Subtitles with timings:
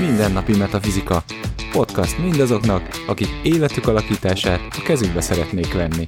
[0.00, 1.22] Mindennapi Metafizika.
[1.72, 6.04] Podcast mindazoknak, akik életük alakítását a kezükbe szeretnék venni.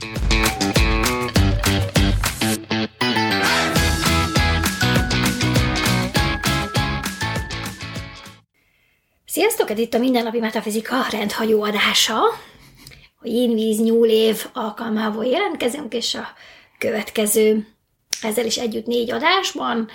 [9.26, 9.70] Sziasztok!
[9.70, 12.16] Ez itt a Mindennapi Metafizika rendhagyó adása.
[13.20, 16.26] A Jínvíz nyúl év alkalmából jelentkezünk, és a
[16.78, 17.66] következő
[18.22, 19.88] ezzel is együtt négy adásban.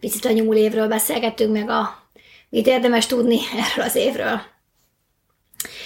[0.00, 2.02] Picit a nyúl évről beszélgettünk meg a
[2.48, 3.38] mit érdemes tudni
[3.70, 4.40] erről az évről.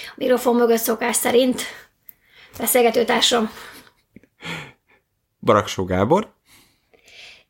[0.07, 1.61] A mikrofon mögött szokás szerint
[2.57, 3.51] beszélgetőtársam
[5.39, 6.33] Baraksó Gábor.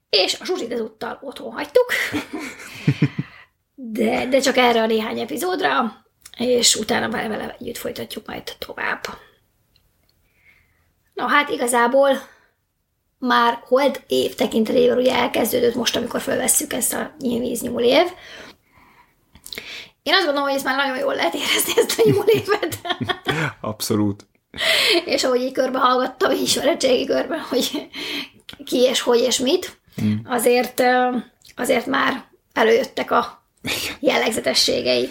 [0.10, 1.94] és a Zsuzsit ezúttal otthon hagytuk,
[3.76, 6.06] de, de csak erre a néhány epizódra,
[6.38, 9.02] és utána vele, vele együtt folytatjuk majd tovább.
[11.20, 12.10] Na hát igazából
[13.18, 18.06] már hold év tekintetében ugye elkezdődött most, amikor felvesszük ezt a nyilvíz nyúl év.
[20.04, 22.80] Én azt gondolom, hogy ezt már nagyon jól lehet érezni ezt a nyúl évet.
[23.62, 24.28] Abszolút.
[25.06, 27.90] és ahogy így körbe hallgattam, így ismeretségi körben, hogy
[28.66, 29.82] ki és hogy és mit,
[30.26, 31.18] azért, ö,
[31.56, 33.44] azért már előjöttek a
[34.00, 35.10] jellegzetességei.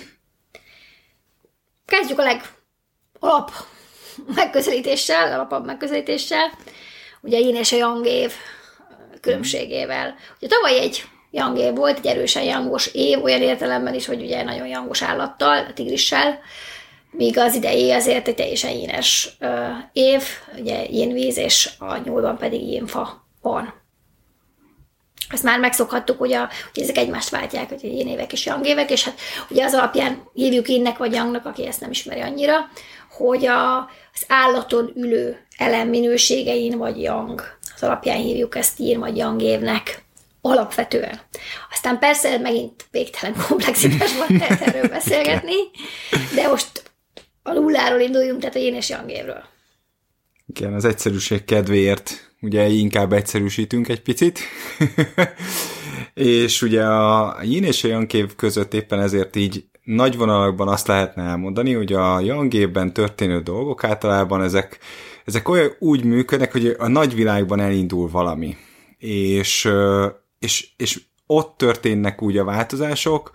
[1.86, 3.52] Kezdjük a legalap
[4.34, 6.50] megközelítéssel, alapabb megközelítéssel,
[7.20, 8.32] ugye Yin és a Yang év
[9.20, 10.14] különbségével.
[10.40, 14.42] Ugye tavaly egy Yang év volt, egy erősen yangos év, olyan értelemben is, hogy ugye
[14.42, 16.40] nagyon yangos állattal, a tigrissel,
[17.10, 20.22] míg az idei azért egy teljesen ínes ö, év,
[20.58, 23.77] ugye víz, és a nyúlban pedig jénfa van.
[25.28, 28.90] Ezt már megszokhattuk, hogy, a, hogy ezek egymást váltják, hogy ilyen évek és yang évek,
[28.90, 32.56] és hát ugye az alapján hívjuk innek vagy yangnak, aki ezt nem ismeri annyira,
[33.10, 33.78] hogy a,
[34.14, 37.42] az állaton ülő elem minőségein vagy yang,
[37.74, 40.04] az alapján hívjuk ezt yin vagy yang évnek
[40.40, 41.20] alapvetően.
[41.70, 45.56] Aztán persze megint végtelen komplexitásban lehet erről beszélgetni,
[46.34, 46.82] de most
[47.42, 49.42] a nulláról induljunk, tehát a yin és yang évről.
[50.46, 54.38] Igen, az egyszerűség kedvéért ugye inkább egyszerűsítünk egy picit.
[56.14, 60.86] és ugye a yin és a yang év között éppen ezért így nagy vonalakban azt
[60.86, 64.78] lehetne elmondani, hogy a yang évben történő dolgok általában ezek,
[65.24, 68.56] ezek olyan úgy működnek, hogy a nagyvilágban elindul valami.
[68.98, 69.70] És,
[70.38, 73.30] és, és ott történnek úgy a változások,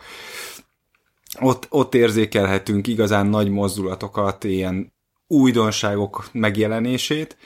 [1.39, 4.93] ott, ott érzékelhetünk igazán nagy mozdulatokat, ilyen
[5.27, 7.37] újdonságok megjelenését,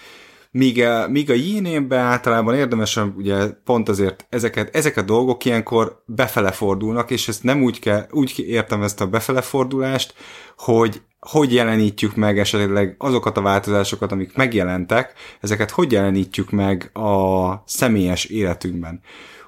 [0.57, 6.03] míg a, míg a yin általában érdemes, ugye pont azért ezeket, ezek a dolgok ilyenkor
[6.05, 10.13] befele fordulnak, és ezt nem úgy kell, úgy értem ezt a befele fordulást,
[10.57, 17.63] hogy hogy jelenítjük meg esetleg azokat a változásokat, amik megjelentek, ezeket hogy jelenítjük meg a
[17.65, 19.01] személyes életünkben.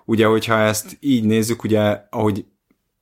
[0.06, 2.46] Ugye, hogyha ezt így nézzük, ugye, ahogy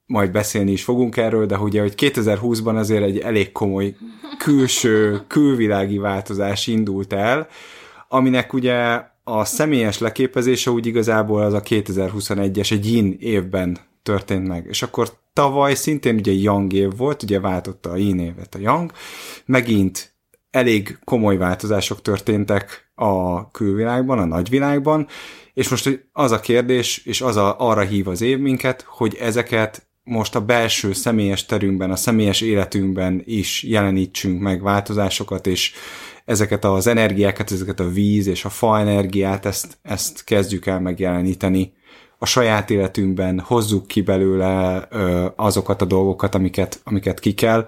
[0.06, 3.96] majd beszélni is fogunk erről, de ugye, hogy 2020-ban azért egy elég komoly
[4.38, 7.48] külső, külvilági változás indult el,
[8.08, 14.66] aminek ugye a személyes leképezése úgy igazából az a 2021-es, egy yin évben történt meg.
[14.70, 18.92] És akkor tavaly szintén ugye Yang év volt, ugye váltotta a yin évet a Yang,
[19.46, 20.16] megint
[20.52, 25.08] elég komoly változások történtek a külvilágban, a nagyvilágban,
[25.54, 29.88] és most az a kérdés, és az a, arra hív az év minket, hogy ezeket
[30.04, 35.74] most a belső személyes terünkben, a személyes életünkben is jelenítsünk meg változásokat, és
[36.28, 41.74] ezeket az energiákat, ezeket a víz és a fa energiát, ezt, ezt kezdjük el megjeleníteni
[42.18, 47.68] a saját életünkben, hozzuk ki belőle ö, azokat a dolgokat, amiket, amiket ki kell.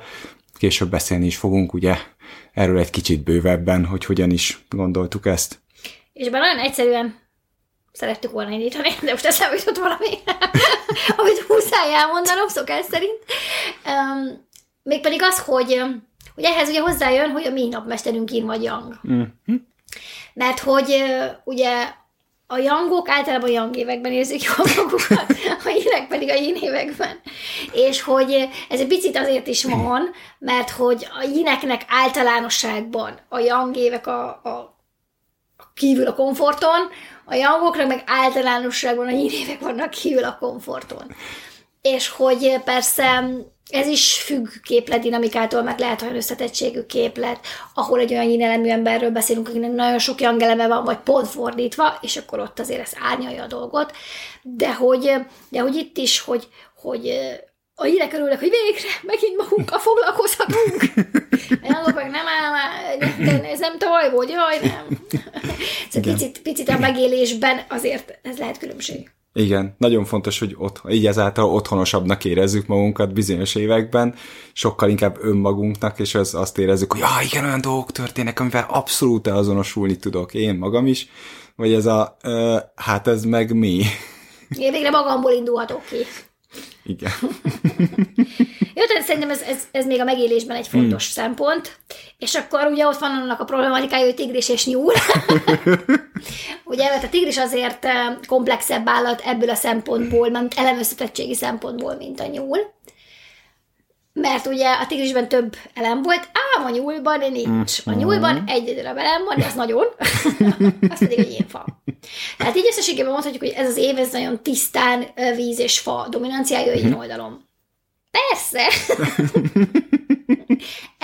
[0.57, 1.97] Később beszélni is fogunk, ugye,
[2.53, 5.59] erről egy kicsit bővebben, hogy hogyan is gondoltuk ezt.
[6.13, 7.15] És bár nagyon egyszerűen
[7.91, 10.09] szerettük volna indítani, de most eszembe jutott valami,
[11.17, 13.25] amit muszáj elmondanom, szokás szerint.
[13.85, 14.47] Um,
[14.83, 15.81] mégpedig az, hogy,
[16.39, 18.99] hogy ehhez ugye hozzájön, hogy a mi napmesterünk Yin vagy Yang.
[19.11, 19.21] Mm.
[20.33, 21.03] Mert hogy
[21.43, 21.91] ugye
[22.47, 25.25] a Yangok általában Yang években érzik jól magukat,
[25.65, 27.19] a Yinek pedig a Yin években.
[27.71, 30.09] És hogy ez egy picit azért is van,
[30.39, 34.77] mert hogy a Yineknek általánosságban a Yang évek a, a,
[35.73, 36.89] kívül a komforton,
[37.25, 41.15] a Yangoknak meg általánosságban a Yin évek vannak kívül a komforton.
[41.81, 43.23] És hogy persze
[43.69, 47.39] ez is függ képlet dinamikától, meg lehet olyan összetettségű képlet,
[47.73, 51.97] ahol egy olyan yin emberről beszélünk, akinek nagyon sok yang eleme van, vagy pont fordítva,
[52.01, 53.95] és akkor ott azért ez árnyalja a dolgot.
[54.41, 55.13] De hogy,
[55.49, 57.11] de hogy itt is, hogy, hogy
[57.75, 60.81] a hírek örülnek, hogy végre megint magunkkal foglalkozhatunk.
[61.67, 64.99] Olyanok meg nem áll, nem, ez nem tavaly volt, jaj, nem.
[65.89, 69.11] Szóval picit, picit a megélésben azért ez lehet különbség.
[69.33, 74.15] Igen, nagyon fontos, hogy ott, így ezáltal otthonosabbnak érezzük magunkat bizonyos években,
[74.53, 79.27] sokkal inkább önmagunknak, és az, azt érezzük, hogy ah, igen, olyan dolgok történnek, amivel abszolút
[79.27, 81.09] azonosulni tudok, én magam is,
[81.55, 83.83] vagy ez a, uh, hát ez meg mi.
[84.57, 85.95] Én végre magamból indulhatok ki.
[86.83, 87.11] Igen.
[88.75, 91.23] Jó, tehát szerintem ez, ez, ez még a megélésben egy fontos hmm.
[91.23, 91.77] szempont.
[92.17, 94.93] És akkor ugye ott van annak a problematikája, hogy tigris és nyúl.
[96.71, 102.19] ugye, mert a tigris azért eh, komplexebb állat ebből a szempontból, mert elemösszetettségi szempontból, mint
[102.19, 102.57] a nyúl.
[104.13, 107.77] Mert ugye a tigrisben több elem volt, ám a nyúlban nincs.
[107.85, 109.85] A nyúlban egy darab elem van, de az nagyon.
[110.93, 111.65] az pedig egy fa.
[112.37, 116.71] Tehát így összességében mondhatjuk, hogy ez az év, ez nagyon tisztán víz és fa dominanciája
[116.71, 117.47] egy oldalon.
[118.11, 118.67] Persze!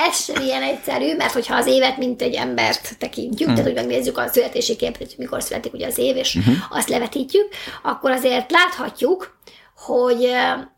[0.08, 4.18] ez sem ilyen egyszerű, mert hogyha az évet, mint egy embert tekintjük, tehát hogy megnézzük
[4.18, 6.56] a születési képet, hogy mikor születik ugye az év, és uh-huh.
[6.70, 7.48] azt levetítjük,
[7.84, 9.38] akkor azért láthatjuk,
[9.76, 10.24] hogy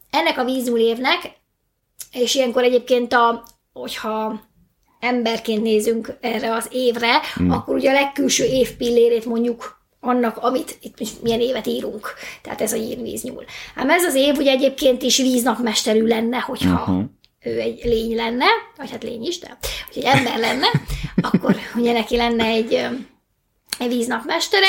[0.10, 1.32] ennek a víznyúl évnek,
[2.12, 3.44] és ilyenkor egyébként, a,
[3.74, 4.42] hogyha
[5.00, 7.54] emberként nézünk erre az évre, uh-huh.
[7.54, 12.14] akkor ugye a legkülső évpillérét mondjuk annak, amit itt milyen évet írunk.
[12.42, 13.46] Tehát ez a írvíznyúl.
[13.76, 17.04] Ám ez az év ugye egyébként is víznapmesterű lenne, hogyha uh-huh.
[17.40, 18.46] ő egy lény lenne,
[18.78, 19.58] vagy hát lény is, de
[19.94, 20.68] hogy egy ember lenne,
[21.32, 22.74] akkor ugye neki lenne egy,
[23.80, 24.68] egy víznapmestere,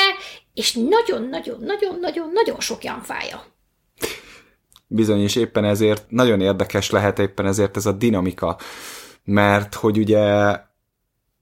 [0.53, 3.43] és nagyon-nagyon-nagyon-nagyon-nagyon sok janfája.
[4.91, 8.57] Bizony, és éppen ezért nagyon érdekes lehet éppen ezért ez a dinamika,
[9.23, 10.55] mert hogy ugye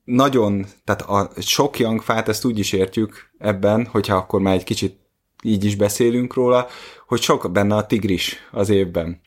[0.04, 5.00] nagyon, tehát a sok jangfát, ezt úgy is értjük ebben, hogyha akkor már egy kicsit
[5.44, 6.68] így is beszélünk róla,
[7.08, 9.22] hogy sok benne a tigris az évben.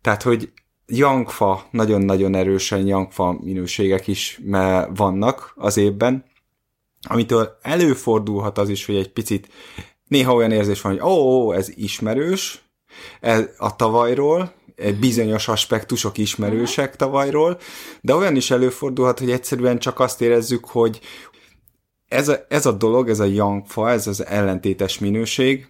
[0.00, 0.52] Tehát, hogy
[0.86, 4.40] jangfa, nagyon-nagyon erősen jangfa minőségek is
[4.94, 6.24] vannak az évben,
[7.08, 9.48] amitől előfordulhat az is, hogy egy picit
[10.08, 12.65] néha olyan érzés van, hogy ó, ez ismerős,
[13.58, 14.52] a tavalyról,
[15.00, 17.58] bizonyos aspektusok ismerősek tavalyról,
[18.00, 21.00] de olyan is előfordulhat, hogy egyszerűen csak azt érezzük, hogy
[22.08, 25.68] ez a, ez a dolog, ez a yangfa, ez az ellentétes minőség,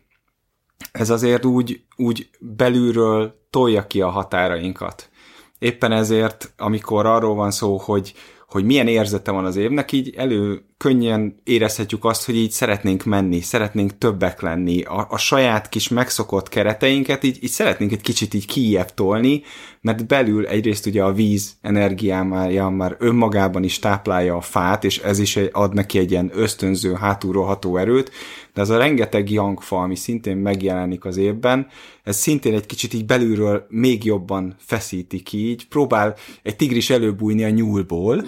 [0.93, 5.11] ez azért úgy, úgy belülről tolja ki a határainkat.
[5.59, 8.15] Éppen ezért, amikor arról van szó, hogy
[8.47, 13.41] hogy milyen érzete van az évnek, így elő könnyen érezhetjük azt, hogy így szeretnénk menni,
[13.41, 18.47] szeretnénk többek lenni, a, a saját kis megszokott kereteinket így, így szeretnénk egy kicsit így
[18.47, 19.43] kijebb tolni,
[19.81, 25.19] mert belül egyrészt ugye a víz energiája már önmagában is táplálja a fát, és ez
[25.19, 28.11] is ad neki egy ilyen ösztönző, hátulról ható erőt,
[28.57, 31.67] de az a rengeteg jangfa, ami szintén megjelenik az évben,
[32.03, 35.69] ez szintén egy kicsit így belülről még jobban feszíti ki, így.
[35.69, 38.25] Próbál egy tigris előbújni a nyúlból.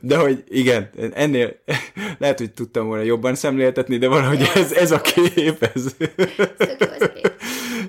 [0.00, 1.56] De hogy igen, ennél
[2.18, 5.94] lehet, hogy tudtam volna jobban szemléltetni, de valahogy ez, ez a kép, ez,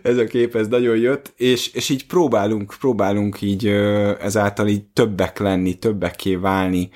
[0.02, 3.68] ez a kép, ez nagyon jött, és, és így próbálunk, próbálunk így
[4.20, 6.90] ezáltal így többek lenni, többekké válni,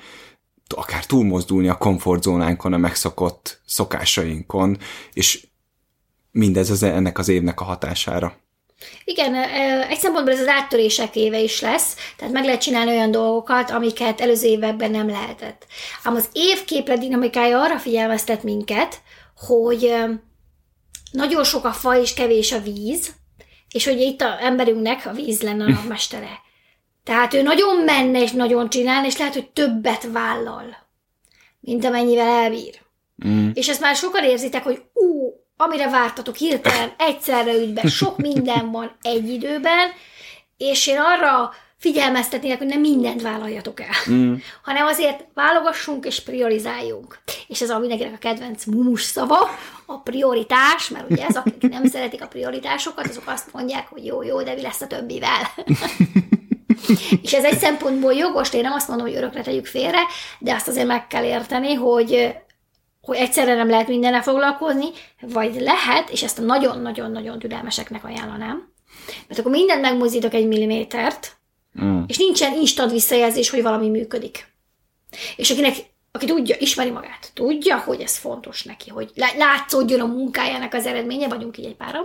[0.68, 4.78] akár túlmozdulni a komfortzónánkon, a megszokott szokásainkon,
[5.12, 5.46] és
[6.30, 8.36] mindez az, ennek az évnek a hatására.
[9.04, 9.34] Igen,
[9.88, 14.20] egy szempontból ez az áttörések éve is lesz, tehát meg lehet csinálni olyan dolgokat, amiket
[14.20, 15.66] előző években nem lehetett.
[16.02, 19.02] Ám az évképlet dinamikája arra figyelmeztet minket,
[19.36, 19.94] hogy
[21.10, 23.14] nagyon sok a fa és kevés a víz,
[23.70, 26.42] és hogy itt a emberünknek a víz lenne a mestere.
[27.04, 30.76] Tehát ő nagyon menne és nagyon csinál, és lehet, hogy többet vállal,
[31.60, 32.80] mint amennyivel elbír.
[33.26, 33.50] Mm.
[33.52, 38.96] És ezt már sokan érzitek, hogy ú, amire vártatok hirtelen, egyszerre ügyben, sok minden van
[39.02, 39.90] egy időben,
[40.56, 44.34] és én arra figyelmeztetnék, hogy nem mindent vállaljatok el, mm.
[44.62, 47.18] hanem azért válogassunk és priorizáljunk.
[47.46, 49.38] És ez a mindenkinek a kedvenc mumus szava,
[49.86, 54.22] a prioritás, mert ugye ez, akik nem szeretik a prioritásokat, azok azt mondják, hogy jó,
[54.22, 55.40] jó, de mi lesz a többivel.
[57.22, 60.00] és ez egy szempontból jogos, én nem azt mondom, hogy örökre tegyük félre,
[60.38, 62.34] de azt azért meg kell érteni, hogy
[63.04, 64.86] hogy egyszerre nem lehet mindennel foglalkozni,
[65.20, 68.72] vagy lehet, és ezt a nagyon-nagyon-nagyon türelmeseknek ajánlanám,
[69.28, 71.36] mert akkor mindent megmozdítok egy millimétert,
[71.82, 72.02] mm.
[72.06, 74.52] és nincsen instant visszajelzés, hogy valami működik.
[75.36, 75.74] És akinek,
[76.12, 81.28] aki tudja, ismeri magát, tudja, hogy ez fontos neki, hogy látszódjon a munkájának az eredménye,
[81.28, 82.04] vagyunk így egy páram,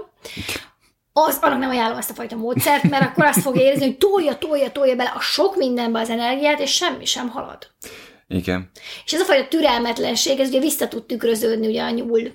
[1.28, 4.38] az, annak nem ajánlom ezt a fajta módszert, mert akkor azt fog érezni, hogy tolja,
[4.38, 7.58] tolja, tolja bele a sok mindenbe az energiát, és semmi sem halad.
[8.28, 8.72] Igen.
[9.06, 12.32] És ez a fajta türelmetlenség, ez ugye vissza tud tükröződni ugye a nyúl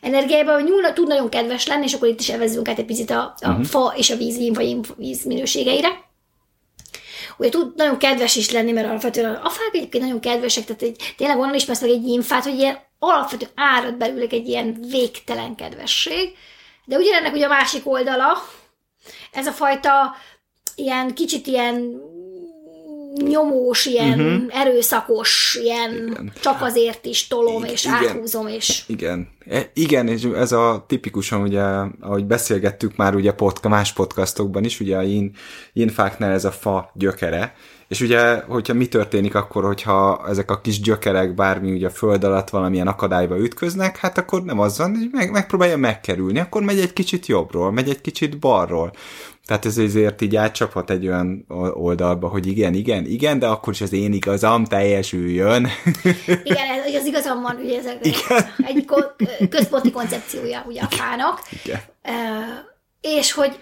[0.00, 3.10] energiájában, hogy nyúl tud nagyon kedves lenni, és akkor itt is evezzünk át egy picit
[3.10, 3.64] a, a uh-huh.
[3.64, 5.88] fa és a víz, vagy víz minőségeire.
[7.36, 11.14] Ugye tud nagyon kedves is lenni, mert alapvetően a fák egyébként nagyon kedvesek, tehát egy,
[11.16, 16.36] tényleg onnan ismersz meg egy infát, hogy ilyen alapvetően árad belőlük egy ilyen végtelen kedvesség.
[16.90, 18.32] De ugyanennek ugye a másik oldala,
[19.32, 20.14] ez a fajta
[20.74, 22.00] ilyen kicsit ilyen
[23.16, 24.60] nyomós, ilyen uh-huh.
[24.60, 26.32] erőszakos, ilyen igen.
[26.40, 27.96] csak azért is tolom, és igen.
[27.96, 28.82] áthúzom, és...
[28.86, 29.28] Igen.
[29.46, 31.62] E, igen, és ez a tipikusan, ugye,
[32.00, 35.34] ahogy beszélgettük már ugye podcast, más podcastokban is, ugye a yin,
[35.72, 37.54] yinfáknál ez a fa gyökere,
[37.90, 42.24] és ugye, hogyha mi történik akkor, hogyha ezek a kis gyökerek bármi ugye a föld
[42.24, 46.78] alatt valamilyen akadályba ütköznek, hát akkor nem az van, hogy meg, megpróbálja megkerülni, akkor megy
[46.78, 48.92] egy kicsit jobbról, megy egy kicsit balról.
[49.46, 53.80] Tehát ez azért így átcsaphat egy olyan oldalba, hogy igen, igen, igen, de akkor is
[53.80, 55.68] az én igazam teljesüljön.
[56.44, 58.44] Igen, ez, az igazam van, ugye ez igen.
[58.56, 58.84] egy
[59.48, 61.42] központi koncepciója ugye a fának.
[61.64, 61.80] Igen.
[63.00, 63.58] És hogy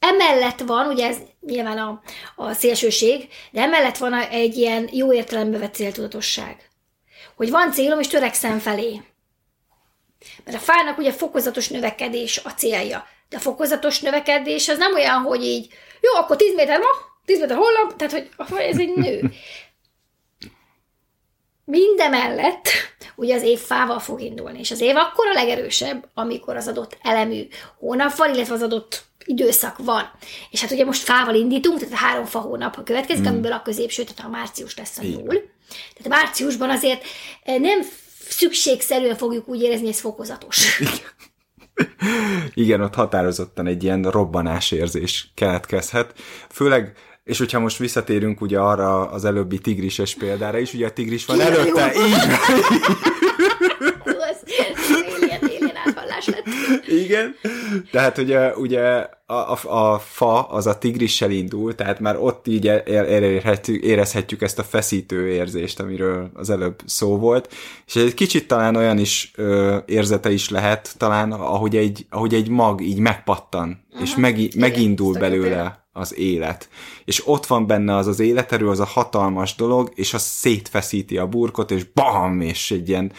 [0.00, 2.02] emellett van, ugye ez nyilván a,
[2.36, 6.68] a szélsőség, de emellett van egy ilyen jó értelembe vett céltudatosság.
[7.36, 9.00] Hogy van célom, és törekszem felé.
[10.44, 13.06] Mert a fának ugye fokozatos növekedés a célja.
[13.28, 15.68] De a fokozatos növekedés az nem olyan, hogy így,
[16.00, 16.86] jó, akkor 10 méter ma,
[17.24, 19.32] 10 méter holnap, tehát hogy ez egy nő.
[21.70, 22.68] Mindemellett
[23.16, 26.98] ugye az év fával fog indulni, és az év akkor a legerősebb, amikor az adott
[27.02, 27.46] elemű
[27.78, 30.10] hónap van, illetve az adott időszak van.
[30.50, 33.26] És hát ugye most fával indítunk, tehát a három fa hónap következik, mm.
[33.26, 35.42] amiből a középső, tehát a március lesz a nyúl.
[35.68, 37.02] Tehát a márciusban azért
[37.42, 37.80] eh, nem
[38.28, 40.80] szükségszerűen fogjuk úgy érezni, hogy ez fokozatos.
[42.54, 46.12] Igen, ott határozottan egy ilyen robbanás érzés keletkezhet.
[46.50, 46.96] Főleg
[47.28, 51.40] és hogyha most visszatérünk ugye arra az előbbi tigrises példára is, ugye a tigris van
[51.40, 52.16] előtte, így
[57.04, 57.34] Igen.
[57.90, 58.80] Tehát ugye, ugye
[59.26, 64.58] a, a, a fa az a tigrissel indul, tehát már ott így érezhetjük, érezhetjük ezt
[64.58, 67.54] a feszítő érzést, amiről az előbb szó volt,
[67.86, 72.48] és egy kicsit talán olyan is ö, érzete is lehet, talán ahogy egy, ahogy egy
[72.48, 76.68] mag így megpattan, Aha, és meg, igen, megindul belőle az élet.
[77.04, 81.26] És ott van benne az az életerő, az a hatalmas dolog, és az szétfeszíti a
[81.26, 83.12] burkot, és bam, és egy ilyen,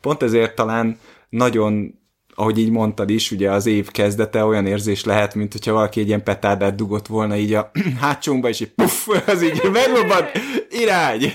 [0.00, 1.98] pont ezért talán nagyon
[2.38, 6.06] ahogy így mondtad is, ugye az év kezdete olyan érzés lehet, mint hogyha valaki egy
[6.06, 7.70] ilyen petárdát dugott volna így a
[8.00, 10.24] hátsónkba, és így puff, az így megrobban,
[10.70, 11.22] irány!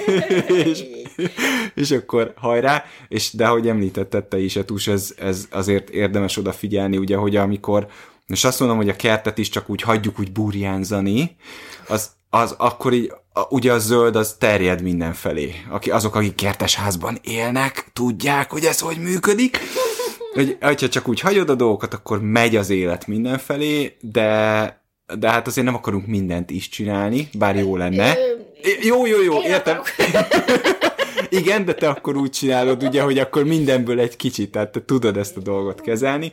[0.65, 0.83] és,
[1.75, 6.37] és akkor hajrá, és de ahogy említetted te is, a tus, ez, ez azért érdemes
[6.37, 7.87] odafigyelni, ugye, hogy amikor,
[8.27, 11.35] és azt mondom, hogy a kertet is csak úgy hagyjuk úgy burjánzani,
[11.87, 13.13] az, az akkor így,
[13.49, 15.53] ugye a zöld az terjed mindenfelé.
[15.69, 19.59] Aki, azok, akik kertes házban élnek, tudják, hogy ez hogy működik
[20.33, 24.81] hogy, hogyha csak úgy hagyod a dolgokat, akkor megy az élet mindenfelé, de
[25.19, 28.17] de hát azért nem akarunk mindent is csinálni, bár jó lenne.
[28.81, 29.81] Jó, jó, jó, értem.
[31.29, 35.17] Igen, de te akkor úgy csinálod, ugye, hogy akkor mindenből egy kicsit, tehát te tudod
[35.17, 36.31] ezt a dolgot kezelni.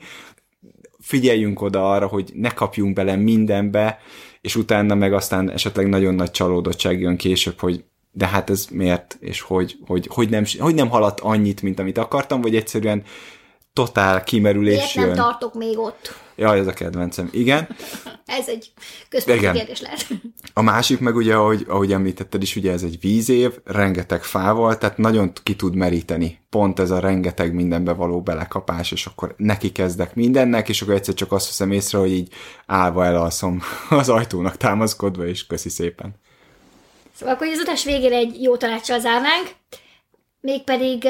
[1.01, 3.99] Figyeljünk oda arra, hogy ne kapjunk bele mindenbe,
[4.41, 9.17] és utána meg aztán esetleg nagyon nagy csalódottság jön később, hogy de hát ez miért,
[9.21, 13.03] és hogy, hogy, hogy, nem, hogy nem haladt annyit, mint amit akartam, vagy egyszerűen
[13.73, 15.15] totál kimerülés Miért nem jön.
[15.15, 16.15] tartok még ott?
[16.37, 17.29] Jaj, ez a kedvencem.
[17.33, 17.69] Igen.
[18.39, 18.73] ez egy
[19.09, 20.07] központi kérdés lehet.
[20.55, 24.99] A másik meg ugye, ahogy, ahogy említetted is, ugye ez egy vízév, rengeteg fával, tehát
[24.99, 26.39] nagyon ki tud meríteni.
[26.51, 31.15] Pont ez a rengeteg mindenbe való belekapás, és akkor neki kezdek mindennek, és akkor egyszer
[31.15, 32.33] csak azt veszem észre, hogy így
[32.67, 36.15] állva elalszom az ajtónak támaszkodva, és köszi szépen.
[37.15, 39.51] Szóval akkor az adás végére egy jó tanácssal zárnánk,
[40.41, 41.09] mégpedig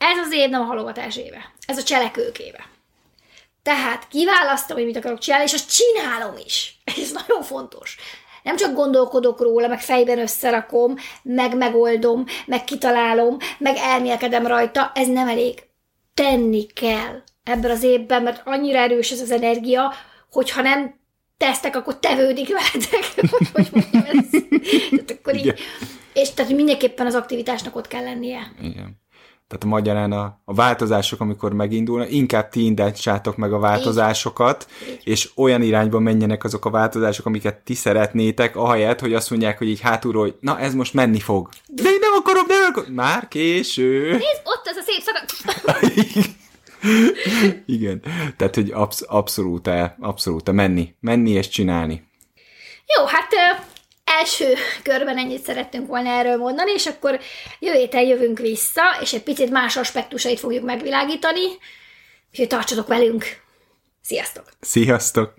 [0.00, 1.52] ez az év nem a halogatás éve.
[1.66, 2.68] Ez a cselekők éve.
[3.62, 6.80] Tehát kiválasztom, hogy mit akarok csinálni, és azt csinálom is.
[6.84, 7.96] Ez nagyon fontos.
[8.42, 15.06] Nem csak gondolkodok róla, meg fejben összerakom, meg megoldom, meg kitalálom, meg elmélkedem rajta, ez
[15.06, 15.62] nem elég.
[16.14, 19.94] Tenni kell ebben az évben, mert annyira erős ez az energia,
[20.30, 21.00] hogyha nem
[21.36, 23.30] tesztek, akkor tevődik veletek.
[23.52, 24.48] hogy mondjam ezt.
[24.90, 25.54] Tehát akkor így,
[26.12, 28.52] és tehát mindenképpen az aktivitásnak ott kell lennie.
[28.62, 29.00] Igen.
[29.50, 35.00] Tehát magyarán a, a változások, amikor megindulnak, inkább ti indítsátok meg a változásokat, így.
[35.04, 39.68] és olyan irányba menjenek azok a változások, amiket ti szeretnétek, ahelyett, hogy azt mondják, hogy
[39.68, 41.48] így hátulról, hogy na ez most menni fog.
[41.66, 42.94] De én nem akarom, nem akarom.
[42.94, 44.10] Már késő.
[44.10, 46.38] Nézd, ott az a szép szakadt.
[47.76, 48.02] Igen.
[48.36, 50.94] Tehát, hogy absz- abszolút, abszolút menni.
[51.00, 52.08] Menni és csinálni.
[52.98, 53.28] Jó, hát
[54.18, 57.20] első körben ennyit szerettünk volna erről mondani, és akkor
[57.58, 61.46] jövő héten jövünk vissza, és egy picit más aspektusait fogjuk megvilágítani,
[62.30, 63.24] úgyhogy tartsatok velünk!
[64.02, 64.44] Sziasztok!
[64.60, 65.34] Sziasztok!